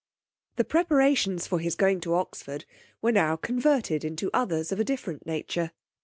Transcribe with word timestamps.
The 0.55 0.63
preparations 0.63 1.45
for 1.45 1.59
his 1.59 1.75
going 1.75 2.01
to 2.01 2.15
Oxford 2.15 2.65
were 3.03 3.11
now 3.11 3.35
converted 3.35 4.03
into 4.03 4.31
others 4.33 4.71
of 4.71 4.79
a 4.79 4.83
different 4.83 5.27
nature. 5.27 5.73